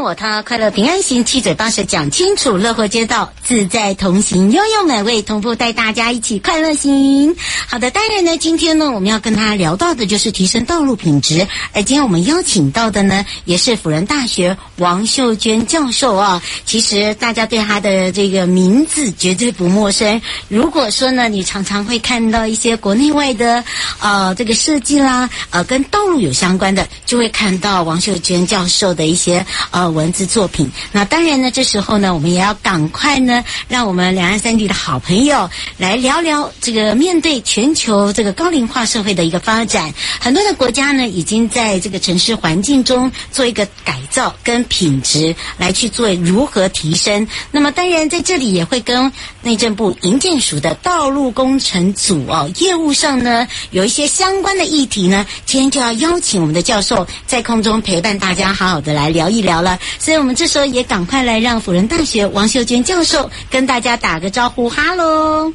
[0.00, 7.36] 我他，快乐平安行，七嘴八舌讲清楚，乐活街道自在同行，悠悠美味同步带大家一起快乐行。
[7.68, 16.42] 好的，当然呢，今天呢，我们要跟他聊到的就是提升道路品质，而今天我们邀请到的呢，也是辅仁大学王秀娟教授啊。
[16.64, 20.20] 其实大家对他的这个名字绝对不陌生。
[20.48, 23.62] 如果说呢，你常常会看到一些国内外的
[24.00, 29.44] 呃这个设计啦，呃跟道路有相关的，就会看到王秀娟教授的一些。
[29.72, 30.70] 呃，文字作品。
[30.92, 39.94] 那当然呢，这时候呢，我们也要赶快呢，让我们两岸三地的好朋友来聊聊这个面对全球这个高龄化社会的一个发展。
[40.18, 47.28] 很多的国家呢，已经在这个城市环境中做一个改造跟品质，来去做如何提升。
[47.52, 49.12] 那么当然在这里也会跟
[49.42, 59.60] 内政部营建署的道路工程组哦，业务上呢有一些相关的议题呢，今天就要邀请我们的教授在空中陪伴大家，好好的来聊一聊。
[59.60, 65.52] 了所以我们这时候也赶快来让辅仁大学王秀娟教授跟大家打个招呼，哈喽。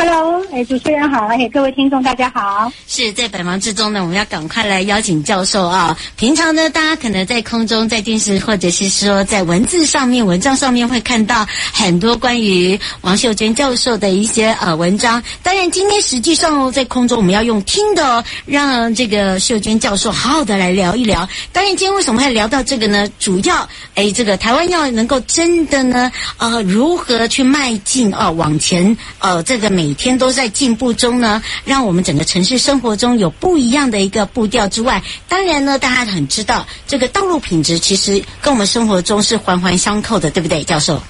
[0.00, 2.70] Hello，哎，主持人好，哎，各位听众大家好。
[2.86, 5.98] 是在百忙之中呢，我们要赶快来邀请教授啊。
[6.16, 15.20] 平常呢，大家可能在空中、在电视或者是说在文字上面、文章上面会看到很多关于王秀娟教授的一些呃文章。
[15.42, 21.28] 当然，今天实际上哦，在空中我们要用听的哦，让这个秀娟教授好好的来聊一聊。
[21.52, 23.10] 当然，今天为什么会聊到这个呢？
[23.18, 29.87] 主要哎，这个台湾要能够真的呢，呃，如何去迈进啊，往前呃，这个美。
[29.88, 41.00] 每天都在进步中呢，让我们整个城市生活中有不一样的一个步调之外，当然呢，大家很知道这个道路品质其实跟我们生活中是环环相扣的，对不对，教授？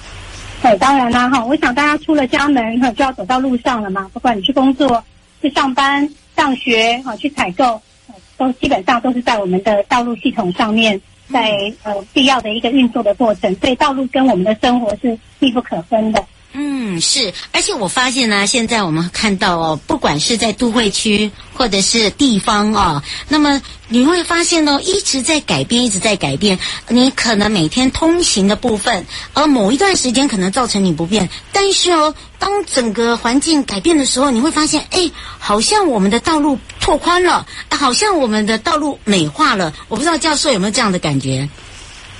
[0.61, 5.03] 对，当然啦，哈，我想大家出了家门哈，就要走到路上了嘛，不管你去工作、
[5.41, 7.81] 去上班、上学啊、去采购，
[8.37, 11.01] 都基本上都是在我们的道路系统上面，
[11.33, 11.51] 在
[11.83, 16.23] 呃必要的一个运作的过程，所以道路跟我们的生活是密不可分的。
[16.51, 26.57] 嗯，是，而且我发现呢，现在我们看到哦，不管是在都会区或者是地方哦，那么你会发现哦，一直在改变，一直在改变。
[26.87, 39.71] 你可能每天通行的部分，而某一段时间可能造成你不便，但是哦，当整个环境改变的时候，你会发现，哎，好像我们的道路拓宽了，好像我们的道路美化了。
[39.87, 41.47] 我不知道教授有没有这样的感觉？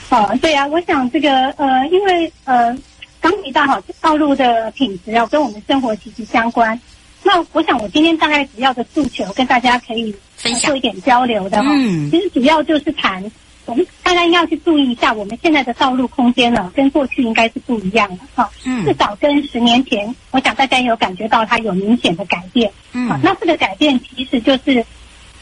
[0.09, 2.78] 哦，对啊，我想这个呃，因为呃。
[3.22, 6.80] 刚提到哈，道路的品质要跟我们生活息息相关。
[7.22, 11.69] 那我想，我今天大概主要的诉求跟大家可以分享做一点交流的哈。
[11.74, 13.22] 嗯，其实主要就是谈，
[13.66, 18.50] 我们大家应该要去注意一下，我们现在的道路空间呢，跟过去应该是不一样的哈。
[18.66, 22.72] 嗯，至少跟十年前，我想大家也有感觉到它有明显的改变。
[22.94, 24.83] 嗯，那这个改变其实就是，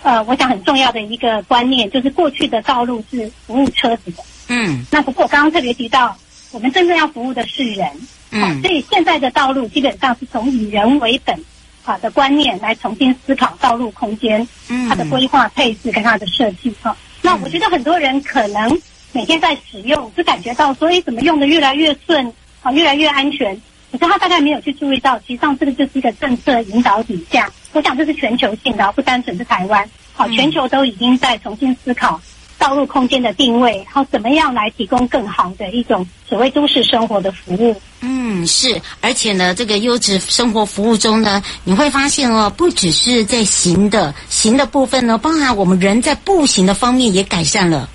[0.02, 4.24] 呃，我想很重要的一个观念，就是过去的道路是服务车子的。
[4.48, 6.18] 嗯，那不过我刚刚特别提到。
[6.52, 7.90] 我们真正要服务的是人，
[8.32, 11.38] 嗯、啊，所以现在的道路基本上是从以人为本，
[11.84, 16.98] 啊的观念来重新思考道路空间，嗯，它的规划配置跟它的设计，哈、啊。
[17.22, 23.54] 那我觉得很多人可能每天在使用，就感觉到说，哎，怎么用的越来越顺，啊，越来越安全。
[23.92, 32.22] 可是他大概没有去注意到，实际上这个就是一个政策引导底下，我想这是全球性的，不单纯是台湾，好、啊，全球都已经在重新思考。
[32.58, 37.76] 道路空间的定位，然后怎么样来提供更好的一种所谓都市生活的服务。
[38.02, 47.90] 嗯，是，而且呢，这个优质生活服务中呢，你会发现哦，不只是在行的行的部分呢，包含我们人在步行的方面也改善了。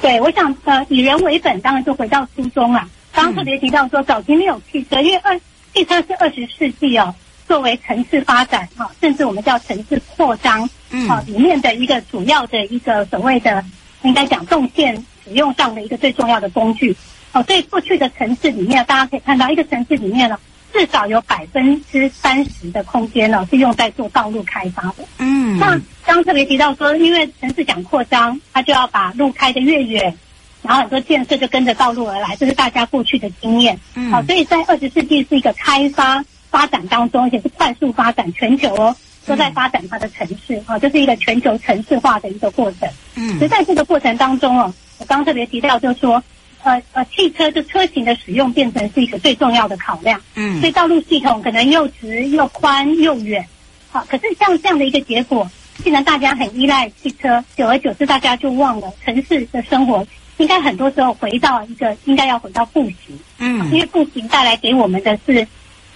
[0.00, 2.86] 对，我想呃，以人为本，当然就回到初衷了。
[3.12, 5.40] 刚刚特别提到说，早期没有汽车，因为二
[5.72, 7.14] 汽车是二十世纪哦，
[7.46, 13.64] 作为城市发展哈，甚至我们叫城市扩张，嗯，啊，里面的一个主要的一个所谓的
[14.02, 16.96] 应该讲动线使用上的一个最重要的工具。
[17.32, 20.38] 哦，所以过去的城市里面，大家可以看到，一个城市里面呢，
[20.72, 25.04] 至少有百分之三十的空间呢是用在做道路开发的。
[25.18, 25.70] 嗯，那
[26.04, 30.16] 刚刚特别提到说，因为城市讲扩张，它就要把路开得越远。
[30.62, 33.78] 然后很多建设就跟着道路而来，这是大家过去的经验。
[33.96, 38.94] 嗯，好，所以在二十世纪是一个开发发展当中，而且是快速发展，全球哦
[39.26, 42.88] 都在发展它的城市，啊，这是一个全球城市化的一个过程。
[43.16, 46.22] 嗯，所以在这个过程当中哦，我刚刚特别提到，就是说，
[46.62, 50.20] 呃呃，汽车就车型的使用变成是一个最重要的考量。
[50.36, 53.44] 嗯，所以道路系统可能又直又宽又远。
[53.90, 55.50] 好，可是像这样的一个结果，
[55.82, 60.06] 既然大家很依赖汽车，久而久之大家就忘了城市的生活。
[60.38, 65.46] 应该很多时候回到一个应该要回到步行，嗯，因为步行带来给我们的是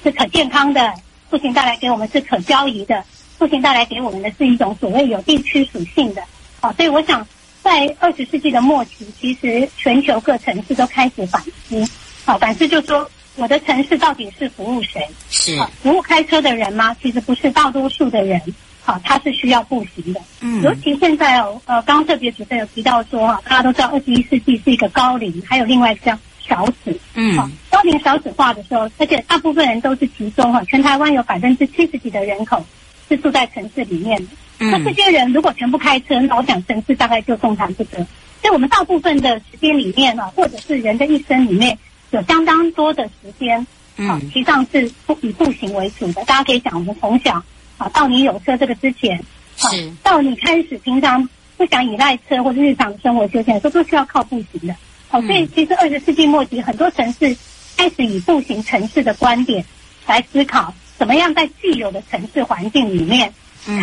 [0.03, 0.95] 是可健康的，
[1.31, 3.05] 步行带来给我们是可交易的，
[3.39, 6.23] 步行带来给我们的是一种所谓有地区属性的，
[6.61, 7.27] 啊，所以我想
[7.63, 11.83] 在二十世纪的末期，其实全球各城市都开始反思，
[12.25, 15.07] 啊，反思就说我的城市到底是服务谁？
[15.31, 16.97] 是服务开车的人吗？
[17.03, 18.41] 其实不是，大多数的人。
[18.81, 20.21] 好，它是需要步行的。
[20.41, 26.19] 嗯，尤其现在哦，呃，刚刚特别主持人有提到说哈，大家都知道二十一世纪是一个高龄，还有另外一个叫
[26.49, 26.99] 少子。
[27.15, 32.65] 嗯，好，高龄少子化的时候，而且大部分人都是集中哈，全台湾有百分之七十几的人口
[33.09, 34.29] 是住在城市里面的。
[34.61, 37.99] 嗯，那这些人如果全部开车，那我想城市大概就动弹不得。
[38.41, 41.77] 所以我们大部分的时间里面呢，或者是人的一生里面
[42.11, 43.67] 有相当多的时间，
[43.97, 46.25] 嗯，实际上是不以步行为主的。
[46.25, 47.43] 大家可以想，我们从小。
[47.79, 49.17] 啊，到你有车这个之前，
[49.57, 49.71] 好，
[50.03, 54.75] 到你开始平常不想依赖车或者日常生活休闲的时候，都是要靠步行的。
[55.09, 57.37] 好，所以其实二十世纪末期，很多城市
[57.77, 59.65] 开始以步行城市的观点
[60.07, 63.33] 来思考，怎么样在既有的城市环境里面，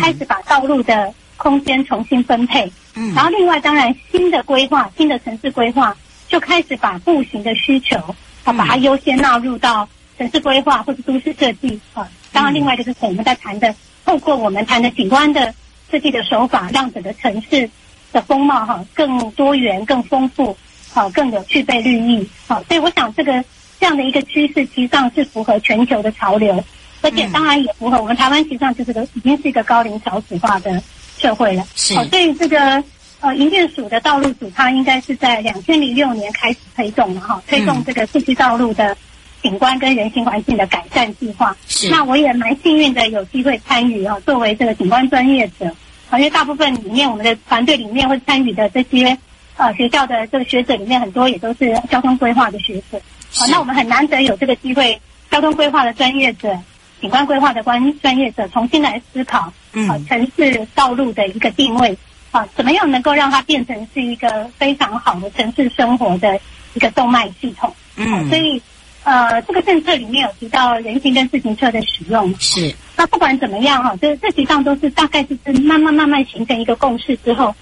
[0.00, 2.70] 开始把道路的空间重新分配。
[2.94, 5.96] 嗯，然后另外当然新的规划，新的城市规划
[6.28, 7.96] 就开始把步行的需求，
[8.44, 12.08] 啊，把它优先纳入到城市规划或者都市设计啊。
[12.32, 13.74] 当然，另外就是我们在谈的，
[14.04, 15.52] 透过我们谈的景观的
[15.90, 17.68] 设计的手法，让整个城市
[18.12, 20.56] 的风貌哈更多元、更丰富，
[20.96, 22.26] 好更有具备绿意。
[22.48, 23.44] 好，所以我想这个
[23.78, 26.64] 这样的一个趋势，实际上是符合全球的潮流，
[27.02, 30.82] 而且当然也符合我们台湾，实际上就是个已经是一个高龄少子化的
[31.18, 31.62] 社会了。
[31.74, 31.94] 是。
[31.94, 32.82] 好，所以这个
[33.20, 38.96] 呃营建署的道路组，它应该是在两千零六年开始推动的哈，推动这个市区道路的。
[39.42, 44.20] 景观跟人行环境的改善计划，是那我也蛮幸运的，有机会参与哦。
[44.26, 45.66] 作为这个景观专业者，
[46.14, 49.16] 因为大部分里面我们的团队里面会参与的这些
[49.56, 53.00] 呃学校的这个学者里面，很多也都是交通规划的学者。
[53.32, 55.00] 好是，那我们很难得有这个机会，
[55.30, 56.56] 交通规划的专业者、
[57.00, 61.96] 景观规划的关专业者重新来思考，嗯，城市道路的一个定位，
[62.30, 66.38] 啊，怎么样能够让它变成是一个非常好的城市生活的
[66.74, 67.74] 一个动脉系统？
[67.96, 68.60] 嗯，所以。
[69.08, 72.74] 呃，这个政策里面有提到人行跟自行车的使用，是。
[72.96, 77.54] 那不管怎么样哈，这这几项都是大概就是慢慢慢慢形成一个共识之后，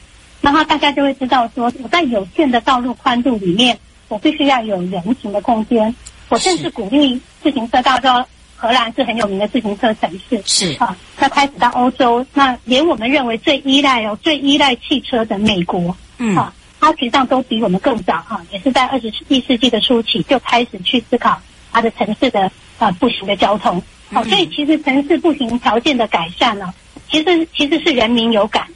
[0.45, 5.95] 然后大家就会知道说，我在有限的道路宽度里面，我必须要有人行的空间。
[6.29, 10.95] 我甚至鼓励自行车，大家知道荷兰是很有名的自行车城市，是啊。
[11.19, 16.37] 那开始到欧洲，那连我们认为最依赖哦，最依赖汽车的美国，嗯。
[16.37, 21.41] 啊它实际上都比我们更早哈，也是在二十一世纪的初期就开始去思考
[21.73, 23.83] 它的城市的啊步行的交通。
[24.13, 26.75] 好，所以其实城市步行条件的改善呢，
[27.11, 28.67] 其实其实是人民有感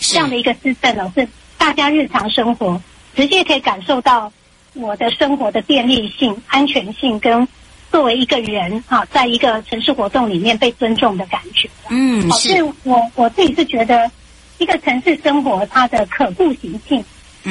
[0.00, 1.26] 这样的一个施政呢，是
[1.56, 2.80] 大家日常生活
[3.14, 4.32] 直接可以感受到
[4.74, 7.46] 我的生活的便利性、安全性跟
[7.90, 11.68] 作为一个人啊，在一个城市活动里面被尊重的感觉。
[11.88, 14.10] 嗯，所以我我自己是觉得
[14.58, 17.04] 一个城市生活它的可步行性。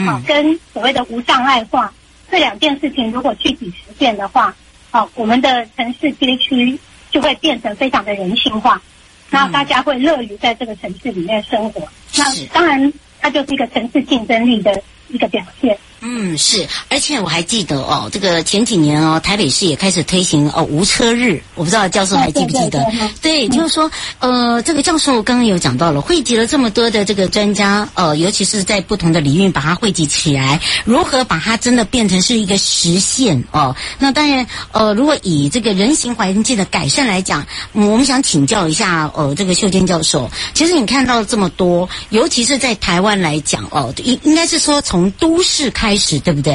[0.05, 1.91] 啊，跟所谓的无障碍化
[2.29, 4.53] 这两件事情，如果具体实现的话，
[4.91, 6.77] 啊，我们的城市街区
[7.09, 8.79] 就会变成非常的人性化，
[9.29, 11.88] 那大家会乐于在这个城市里面生活。
[12.17, 15.77] 那当然，它就是一个城市竞争力的一个表现。
[16.01, 22.85] 嗯，是，而且我还记得哦，这个前几年哦，台北市也开始推行哦无车日，我不知道教授还记不记得？
[23.19, 23.89] 对，就是说，
[24.19, 33.75] 呃，这个教授刚刚有讲到了，汇集了这么多的这个专家，呃，尤其是在不同的领域把它汇集起来，如何把它真的变成是一个实现哦？
[33.97, 45.87] 那当然，呃，如果以这个人行环境的改善来讲，我们想请教一下，呃，这个秀娟教授，其实你看到这么多，尤其是在台湾来讲哦，应应该是说从都市开。
[45.88, 46.53] 开始对不对？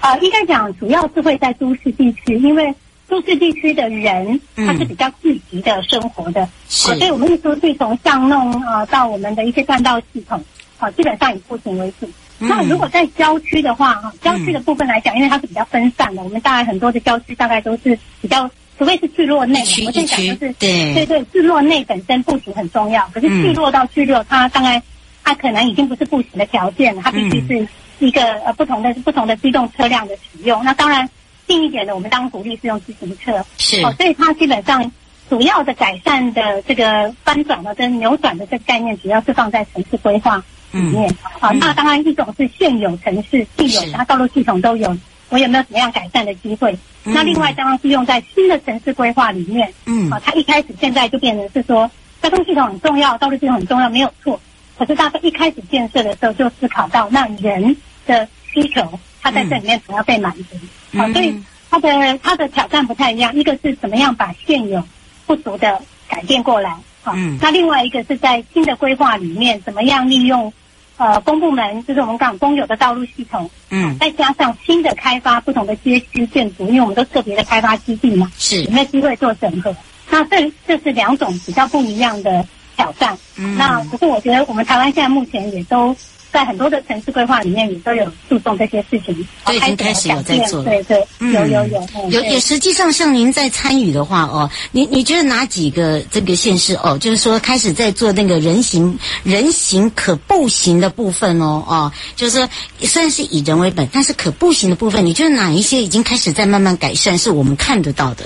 [0.00, 2.74] 啊、呃，应该讲主要是会在都市地区，因为
[3.06, 10.38] 都市地区的人他是比较聚集的生活的，所以我们一出去从巷弄啊、呃、到我们的一些干道系统，
[10.78, 12.08] 啊、呃，基本上以步行为主。
[12.38, 24.82] 嗯、那如果在郊区的话，哈，郊区的部分来讲，因为它是比较分散的，我们大概很多的郊区大概都是比较，除非是聚落内，我现在讲就是对对对，聚落内本身步行很重要，可是聚落到聚落，它大概
[25.22, 27.68] 它可能已经不是步行的条件了，它必须是。
[28.06, 31.08] 一个呃不同的不同的机动车辆的使用，那当然
[31.46, 34.90] 近一点的，我们当然鼓励是用自行车，是哦，所以它基本上
[35.28, 40.36] 主要的改善的这个翻转的跟扭转的这个概念，主要是放在城市规划
[40.72, 41.08] 里面。
[41.40, 44.96] 啊、嗯哦，那当然一种是现有城市既有它道路系统都有，
[45.28, 46.72] 我有没有怎么样改善的机会？
[47.04, 49.72] 嗯、那另外当然是用在新的城市规划里面。
[49.86, 51.90] 嗯，啊、哦，它一开始现在就变成是说
[52.22, 54.38] 交通系统很重要，道路系统很重要，没有错。
[54.78, 57.76] 可是大家一开始建设的时候就思考到那人。
[58.06, 60.56] 的需求，它在这里面主要被满足，
[60.96, 61.34] 好、嗯，所以
[61.70, 63.34] 它的它的挑战不太一样。
[63.34, 64.82] 一个是怎么样把现有
[65.26, 70.52] 不足的改变过来，好、嗯，那另外一个是在新的规划里面，怎么样利用
[70.98, 79.74] 呃公部门，就是我们港公有的道路系统，嗯，再加上新的开发不同的街区建筑，因为我们都特别的开发基地嘛，是有没有机会做整合？
[80.10, 83.16] 那这这是两种比较不一样的挑战。
[83.36, 85.96] 嗯，那可是我觉得我们台湾现在目前也都。
[86.32, 90.64] 在很多的城市规划里面，也都有注重这些事情，都已经开始有在做。
[90.64, 92.40] 对对，嗯、有有有，嗯、有有。
[92.40, 102.48] 实际上，像您在参与的话哦，你你觉得哪几个这个县市哦，就是说开始在做那个人行人行可步行的部分哦哦，就是说
[102.80, 108.24] 虽然是以人为本，但是可步行的部分，你觉得哪一些已经开始在慢慢改善，是我们看得到的？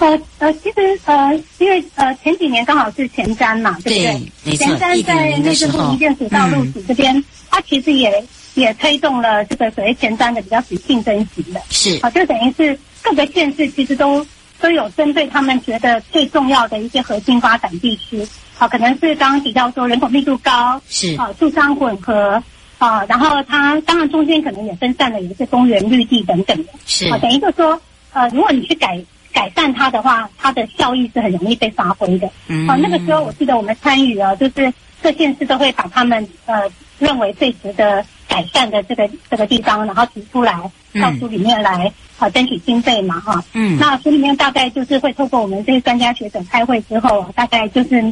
[0.00, 4.30] 呃呃，其实呃，因为呃前几年刚好是前瞻嘛，对不对？
[4.44, 14.26] 对前瞻在内政部营建署道路署这边，嗯、它其实也也推动了这个所谓前瞻的比较属竞争型的，是啊，就等于是各个县市其实都
[14.58, 18.26] 都有针对他们觉得最重要的一些核心发展地区，
[18.58, 22.42] 啊，可能是刚刚提到说人口密度高，是啊，住商混合
[22.78, 27.78] 啊，然后它当然中间可能也分散了有一些公园绿地等等的，是啊，等于就是说
[28.14, 28.98] 呃，如果你去改。
[29.32, 32.28] 改善它的话，它的效益是很容易被发挥的。
[32.48, 34.72] 嗯，好，那个时候我记得我们参与了，就是
[35.02, 36.62] 各县市都会把他们呃
[36.98, 40.52] 认为最值得改善的这个这个地方，然后提出来
[41.00, 43.42] 到书里面来啊争取经费嘛哈。
[43.52, 48.02] 嗯，那书里面大概就是会透过我们这些专家学者开会之后，大概就是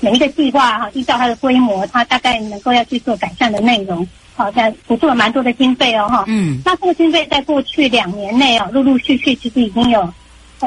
[0.00, 4.06] 每一个计划哈，依照它的规模，它大概能够要去做改善的内容，
[4.36, 6.24] 好，在补助了蛮多的经费哦哈。
[6.28, 10.08] 嗯，那这个经费在过去两年内啊，陆陆续续其实已经有。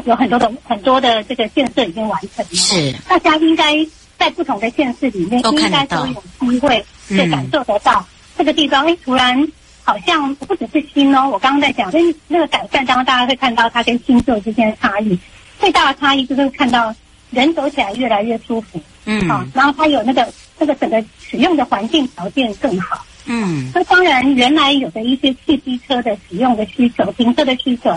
[0.06, 3.86] 有很多的很多的这个建设已经完成了，是大家应该
[4.18, 8.06] 在不同的县市里面，应该都有机会去感受得到
[8.38, 8.86] 这个地方。
[8.86, 9.48] 哎，突然
[9.84, 15.18] 好像不只是新哦，我刚刚在讲，那那个改善，当然大家会看到它跟新旧之间的差异。
[15.60, 16.96] 最大的差异就是看到
[17.30, 23.70] 人走起来越来越舒服，嗯，好，然后它有那个那个整个使用的环境条件更好，嗯。
[23.74, 27.92] 那当然，原来有的一些汽机车的使用的需求、停车的需求。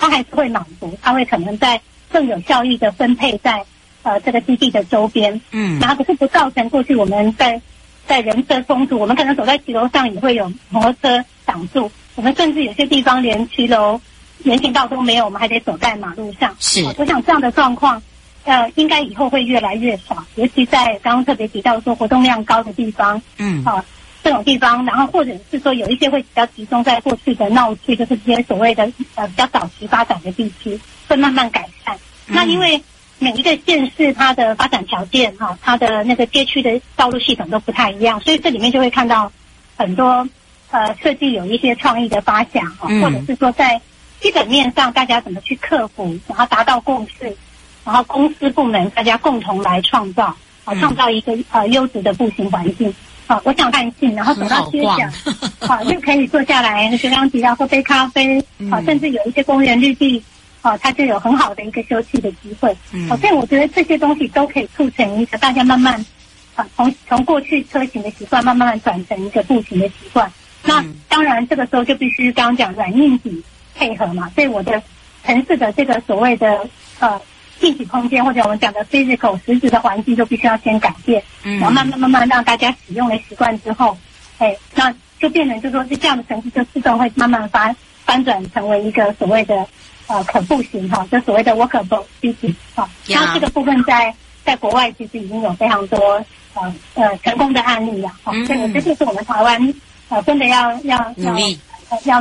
[0.00, 1.78] 它还是会满足，它会可能在
[2.10, 3.62] 更有效益的分配在
[4.02, 7.60] 呃这个基地的周边，嗯，然后可是不造成过去我们在
[8.06, 14.00] 在人车冲突，我们可能走在骑楼上也会有摩托车挡住，我们甚至有些地方连骑楼
[14.42, 16.56] 人行道都没有，我们还得走在马路上。
[16.58, 18.02] 是，我想这样的状况，
[18.44, 23.84] 呃，应该以后会越来越少，尤其在刚刚特别提到说活动量高的地方，嗯，啊、呃。
[24.22, 28.84] 这种地方，然后或者是说有一些会比较集中在过去的闹区，就是这些所谓的
[29.14, 31.96] 呃比较早期发展的地区，会慢慢改善。
[32.26, 32.82] 嗯、那因为
[33.18, 39.32] 每一个县市它的发展条件哈，它的那个街区的道路系统都不太一样，所以这里面就会看到
[39.76, 40.28] 很多
[40.70, 43.80] 呃设计有一些创意的发想哈，或者是说在
[44.20, 47.34] 基本面上大家怎么去克服，然后达到共识，
[47.84, 52.94] 然后公司部门大家共同来创造，啊，创造一个呃优质的步行环境。
[53.30, 55.08] 好，我想看信，然后走到街角，
[55.60, 60.20] 好，就可以坐下来，就刚刚提到喝杯咖啡，好，甚至有一些公园绿地，
[60.60, 62.76] 好，它就有很好的一个休憩的机会。
[63.08, 66.04] 好，所以我觉得这些东西都可以促成一个大家慢慢，
[66.56, 70.28] 啊，从从过去车型的习惯，慢慢慢转成一个步行的习惯。
[70.64, 73.40] 那当然这个时候就必须刚刚讲软硬体
[73.76, 74.82] 配合嘛，所以我的
[75.24, 76.68] 城市的这个所谓的
[76.98, 77.20] 呃
[77.60, 83.96] 硬体空间或者我们讲的 physical 实质的环境就必须要先改变，嗯然后慢慢慢慢让大家使用了习惯之后，
[84.38, 87.74] 哎，那就变成就说是这样的城市就自动会慢慢发
[88.04, 89.66] 翻转成为一个所谓的。
[90.12, 94.12] 呃，可步行哈，就所谓的 walkable city 哈，那这个部分在
[94.44, 95.96] 在国外其实已经有非常多
[96.54, 99.74] 呃呃成功的案例了哈，这个这就是我们台湾
[100.08, 101.38] 呃真的要要要。
[101.38, 101.48] 要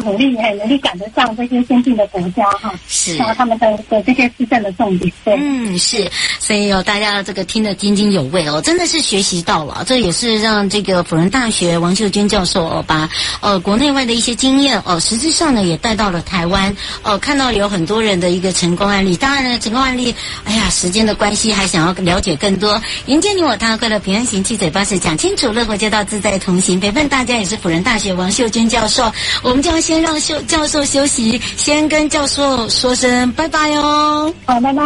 [0.03, 6.09] 努力，很努力赶得上这些先进的国家哈，是，然后他们的的这些施政的重点，对，嗯，是，
[6.39, 13.09] 所以有大家这个听得津津有味哦，真的是学习到了，这也是让这个辅仁大学王秀娟教授哦，把
[13.41, 20.13] 呃国内外的一些经验哦，实质上呢也带到了台湾哦，看到有很多人的一个成功案例，当然呢，成功案例，
[20.45, 29.11] 哎呀，时间的关系，还想要了解更多，迎接你我他，快乐平安行，七嘴八舌讲清楚，乐活街道自在同行，陪伴大家也是辅仁大学王秀娟教授，
[29.43, 34.33] 我就要先让休教授休息，先跟教授说声拜拜哦。
[34.45, 34.83] 好，拜拜。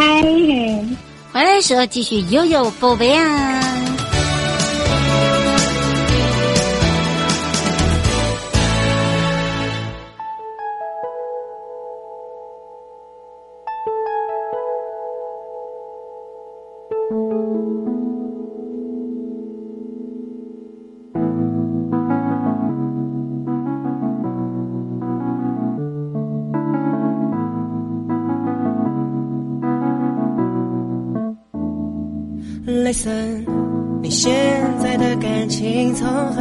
[1.32, 3.93] 回来的时候继续悠悠宝贝啊。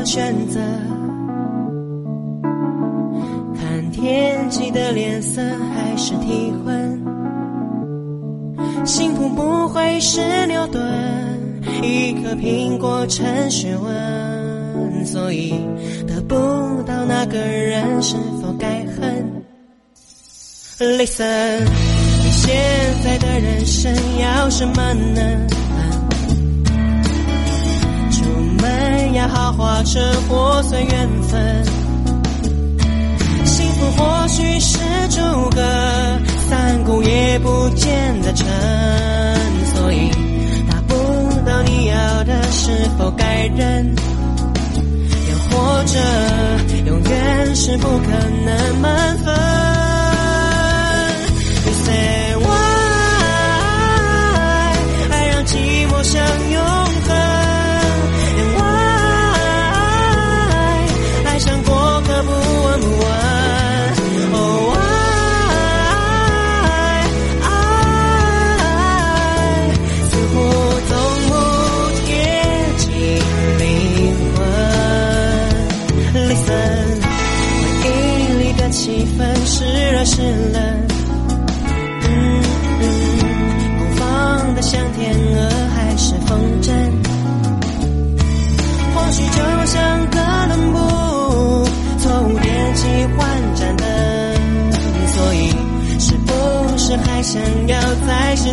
[0.06, 0.60] 选择？
[3.56, 7.02] 看天气的脸色还是体温？
[8.86, 10.82] 幸福不会是牛顿，
[11.82, 15.54] 一颗苹果成学问，所以
[16.06, 16.36] 得不
[16.84, 19.44] 到那个人是否该恨
[20.80, 21.64] ？Listen，
[22.24, 22.54] 你现
[23.04, 25.48] 在的人生要什么呢？
[29.34, 30.00] 豪华车
[30.30, 31.66] 或随缘分，
[33.46, 34.78] 幸福或许是
[35.10, 35.62] 诸葛，
[36.50, 38.46] 三顾也不见得成，
[39.76, 40.12] 所以
[40.70, 40.94] 达不
[41.46, 43.96] 到你要的，是否该忍？
[43.96, 46.00] 又或者，
[46.86, 48.12] 永远是不可
[48.46, 49.34] 能满分
[51.66, 52.50] ？You say why？
[55.10, 56.73] 爱让寂寞相拥。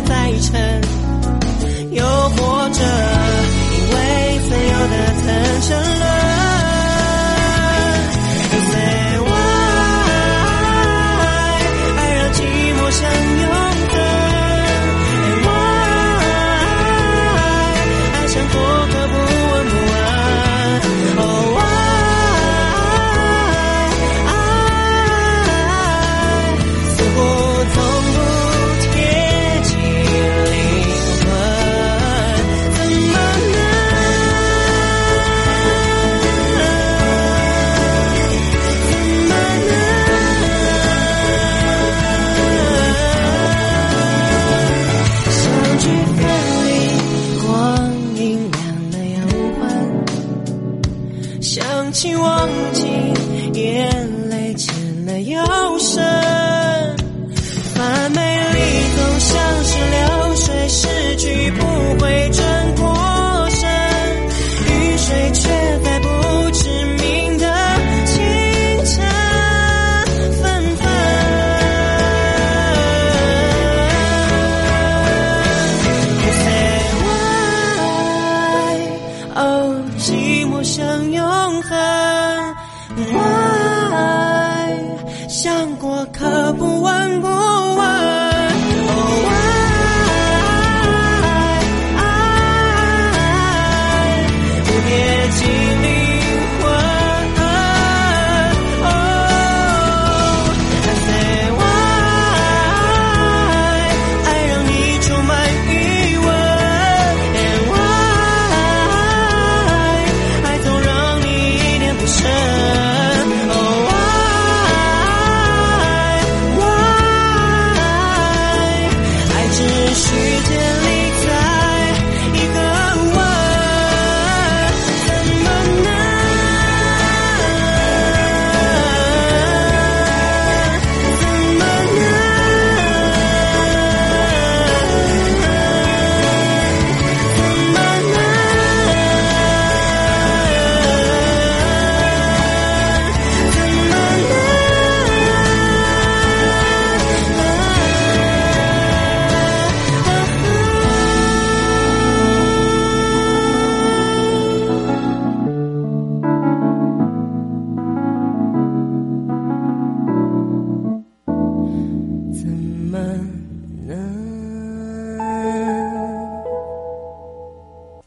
[0.05, 0.70] 再沉。
[52.01, 52.80] 希望。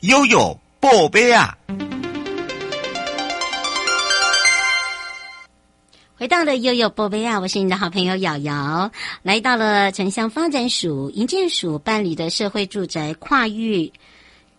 [0.06, 1.56] 悠悠宝贝啊！
[6.14, 8.90] 回到了悠悠宝贝啊，我是你的好朋友瑶瑶，
[9.22, 13.90] 来到了城乡发展署营建署办理的社会住宅跨域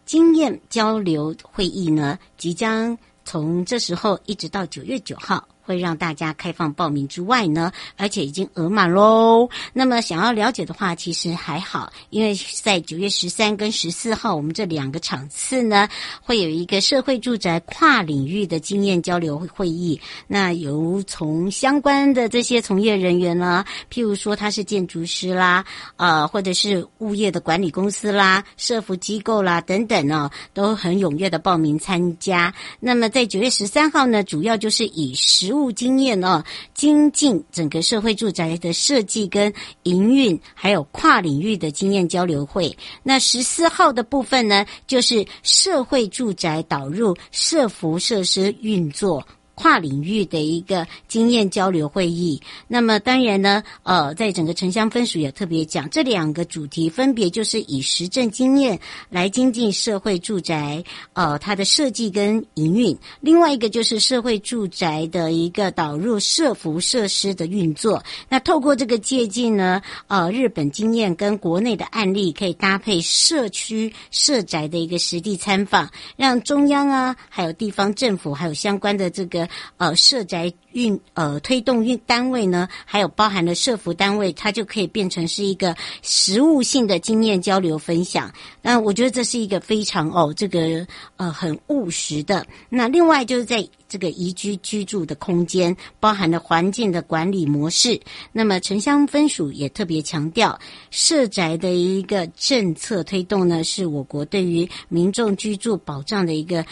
[0.04, 5.48] 经验交流会议呢，即将从这时候一直到九月九号。
[5.66, 9.50] 会让大家开放报名之外呢，而且已经额满喽。
[9.74, 15.90] 那么想要了解的话，其实还好，因为在九月十三跟十四号，我们这两个场次呢，
[16.22, 20.00] 会有一个社会住宅跨领域的经验交流会议。
[20.28, 32.54] 那由从相关的这些从业人员呢，譬如说他是建筑师啦，呃，或者是物业的管理公司啦、社福机构啦等等呢，都很踊跃的报名参加。
[32.80, 42.76] 那么在九月十三号呢，主要就是以实务经验哦，精进整个社会住宅的设计跟营运，还有跨领域的经验交流会。
[43.04, 49.26] 那十四号的部分呢，就是社会住宅导入社服设施运作。
[49.56, 58.78] 跨领域的一个经验交流会议，那么当然呢，呃，在整个城乡分署也特别讲，这两个主题分别就是以实证经验
[59.10, 68.04] 来精进社会住宅，呃，它的设计跟营运；另外一个就是社会住宅的一个导入社福设施的运作。
[68.28, 79.45] 那透过这个借鉴呢，呃，日本经验跟国内的案例，可以搭配社区社宅的一个实地参访，让中央啊，还有地方政府，还有相关的这个。
[79.78, 88.32] 呃，社宅运呃推动运单位呢，还有包含了社服单位，它就可以变成是一个实务性的经验交流分享。
[88.62, 90.86] 那我觉得这是一个非常哦，这个
[91.18, 92.46] 呃很务实的。
[92.70, 93.68] 那另外就是在。
[93.88, 97.98] 这个宜居居住的空间包含了环境的管理模式。
[98.32, 100.60] 那么城乡分署也特别强调，
[100.90, 106.66] 社宅的一个政策推动呢，是我国对于民众居住保障的一个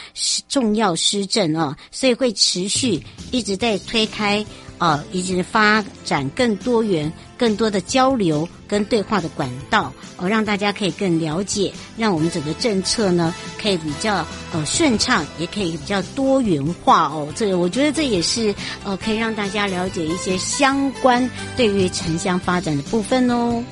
[0.50, 3.00] 重要施政哦，所以会持续
[3.32, 4.46] 一直在推推开。
[4.80, 17.32] 啊，以及发展更多元、更多的交流跟对话的管道，哦，让大家可以更了解，让我们整个政策呢可以比较呃顺畅，也可以比较多元化哦。
[17.34, 18.54] 这个我觉得这也是
[18.84, 23.64] 呃可以让大家了解一些相关对于城乡发展的部分哦。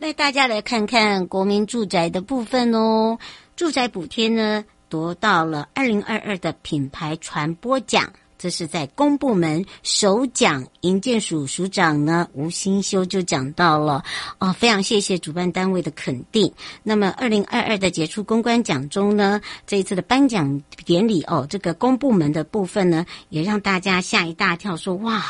[0.00, 3.18] 带大家来看看国民住宅的部分哦。
[3.56, 10.64] 住宅补贴呢，夺到了二零二二的品牌传播奖，这是在公部门首奖。
[10.82, 14.04] 营建署署长呢吴新修就讲到了
[14.38, 16.52] 哦，非常谢谢主办单位的肯定。
[16.84, 25.24] 那么二零二二的杰出公关奖中呢，这一次的颁奖典礼哦，这个公部门的部分呢，也让大家吓一大跳说，说哇，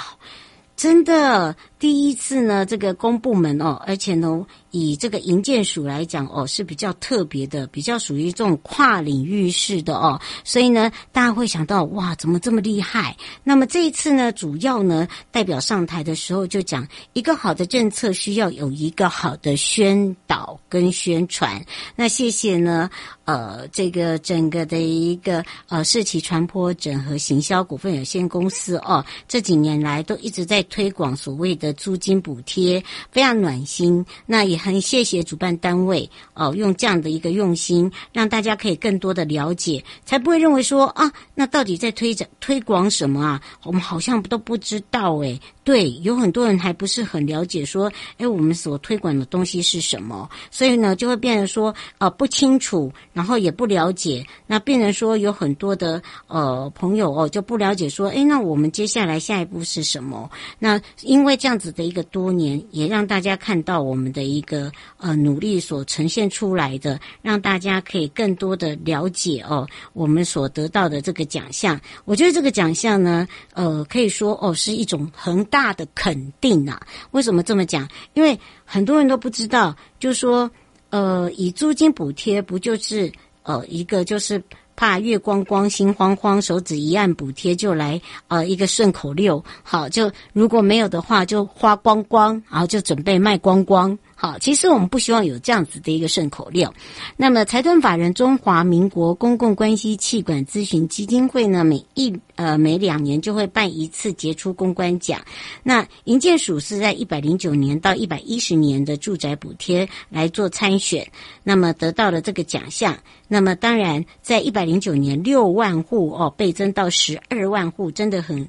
[0.76, 4.44] 真的第一次呢，这个公部门哦，而且呢。
[4.70, 13.16] 以这个营建署来讲哦，是比较特别的，比较属于这种跨领域式的哦，所以呢，大家会想到哇，怎么这么厉害？
[13.42, 21.64] 那么这一次呢，主要呢，代表上台的时候就讲，一个好的政策需要有一个好的宣导跟宣传。
[21.96, 22.90] 那谢谢呢，
[23.24, 34.04] 呃，这个整个的一个呃社企传播整合行销股份有限公司哦，这几年来都一直在推广所谓的租金补贴，非常暖心。
[34.26, 34.58] 那也。
[34.58, 43.40] 很谢谢主办单位哦，用这样的一个用心，让大家可以更多的了解，才不会认为说啊，那到底在推展推广什么啊？
[43.62, 45.40] 我们好像都不知道诶。
[45.62, 50.28] 对，有很多人还不是很了解，说，哎，我们所推广的东西是什么？
[50.50, 60.30] 所以呢，就会变成说，呃，不清楚，然后也不了解，那变成说有很多的呃朋友哦就不了解，说，哎，那我们接下来下一步是什么？
[60.58, 71.80] 那因为这样子的一个多年，也让大家看到我们的一个呃努力所呈现出来的，让大家可以更多的了解哦，我们所得到的这个奖项。
[72.04, 75.68] 我觉得这个奖项呢，呃，可以说哦是一种很大。
[75.78, 76.80] 的肯定啊！
[77.12, 77.88] 为什么这么讲？
[78.14, 80.50] 因为很多人都不知道，就说
[80.90, 84.42] 呃，以租金补贴不就是呃一个就是
[84.78, 93.98] 怕月光光心慌慌，手指一按补贴就来呃一个顺口溜，好，就如果没有的话就花光光，然后就准备卖光光。
[94.20, 96.74] 好，其实我们不希望有这样子的一个顺口溜。
[97.16, 105.20] 那么，财团法人中华民国公共关系企管咨询基金会呢，每一呃每两年就会办一次杰出公关奖。
[105.62, 111.08] 那营建署是在一百零九年到一百一十年的住宅补贴来做参选，
[111.44, 112.98] 那么得到了这个奖项。
[113.28, 118.48] 那么当然，在一百零九年六万户哦倍增到十二万户，真的很。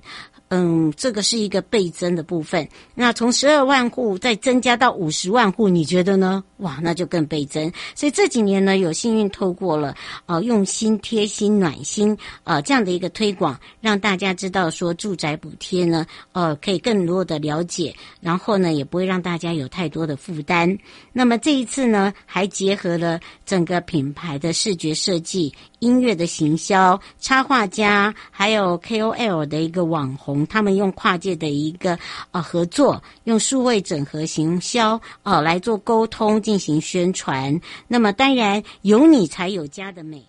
[0.49, 2.67] 嗯，这个是一个倍增的部分。
[2.95, 6.43] 那从十二万户再增加到五十万户，你觉得呢？
[6.57, 7.71] 哇，那就更倍增。
[7.95, 20.77] 所以这几年呢，有幸运透过了呃用心、贴心、暖心呃这样的一个推广，让大家知道说住宅补贴呢，呃可以更多的了解，然后呢也不会让大家有太多的负担。
[21.13, 30.45] 那么这一次呢，还结合了整个品牌的视觉设计、音乐的行销、插画家，还有 KOL 的一个网红。
[30.47, 31.97] 他们用跨界的一个
[32.31, 37.59] 呃合作，用数位整合行销哦来做沟通进行宣传。
[37.87, 40.28] 那么当然有你才有家的美。